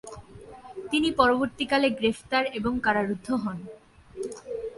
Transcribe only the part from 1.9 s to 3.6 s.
গ্রেফতার ও কারারুদ্ধ হন।